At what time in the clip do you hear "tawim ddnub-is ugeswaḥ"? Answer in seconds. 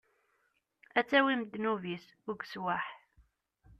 1.07-2.85